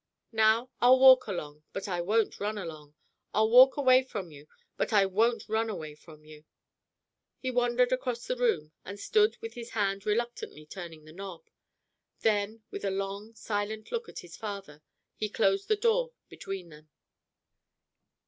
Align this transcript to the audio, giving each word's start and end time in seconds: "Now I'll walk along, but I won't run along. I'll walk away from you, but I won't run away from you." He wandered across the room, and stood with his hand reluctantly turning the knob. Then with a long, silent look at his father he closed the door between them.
"Now 0.31 0.71
I'll 0.79 0.97
walk 0.97 1.27
along, 1.27 1.61
but 1.73 1.87
I 1.87 2.01
won't 2.01 2.39
run 2.39 2.57
along. 2.57 2.95
I'll 3.35 3.51
walk 3.51 3.77
away 3.77 4.01
from 4.01 4.31
you, 4.31 4.47
but 4.75 4.91
I 4.91 5.05
won't 5.05 5.47
run 5.47 5.69
away 5.69 5.93
from 5.93 6.25
you." 6.25 6.43
He 7.37 7.51
wandered 7.51 7.91
across 7.91 8.25
the 8.25 8.35
room, 8.35 8.71
and 8.83 8.99
stood 8.99 9.37
with 9.41 9.53
his 9.53 9.73
hand 9.77 10.07
reluctantly 10.07 10.65
turning 10.65 11.05
the 11.05 11.13
knob. 11.13 11.47
Then 12.21 12.63
with 12.71 12.83
a 12.83 12.89
long, 12.89 13.35
silent 13.35 13.91
look 13.91 14.09
at 14.09 14.21
his 14.25 14.35
father 14.35 14.81
he 15.13 15.29
closed 15.29 15.67
the 15.67 15.75
door 15.75 16.13
between 16.29 16.69
them. 16.69 16.89